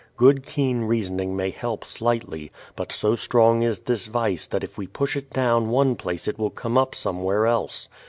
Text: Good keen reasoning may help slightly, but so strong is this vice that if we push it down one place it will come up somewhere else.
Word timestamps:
Good 0.17 0.43
keen 0.43 0.85
reasoning 0.85 1.35
may 1.35 1.51
help 1.51 1.85
slightly, 1.85 2.49
but 2.75 2.91
so 2.91 3.15
strong 3.15 3.61
is 3.61 3.81
this 3.81 4.07
vice 4.07 4.47
that 4.47 4.63
if 4.63 4.75
we 4.75 4.87
push 4.87 5.15
it 5.15 5.29
down 5.29 5.69
one 5.69 5.95
place 5.95 6.27
it 6.27 6.39
will 6.39 6.49
come 6.49 6.75
up 6.75 6.95
somewhere 6.95 7.45
else. 7.45 7.87